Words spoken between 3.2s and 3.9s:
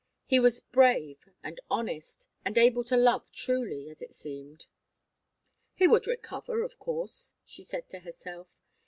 truly,